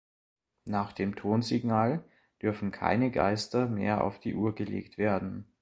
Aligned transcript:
Nach 0.65 0.93
dem 0.93 1.15
Tonsignal 1.15 2.03
dürfen 2.41 2.71
keine 2.71 3.11
Geister 3.11 3.67
mehr 3.67 4.03
auf 4.03 4.19
die 4.19 4.33
Uhr 4.33 4.55
gelegt 4.55 4.97
werden. 4.97 5.47